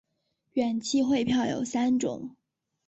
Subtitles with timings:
[0.53, 2.35] 远期汇票有三种。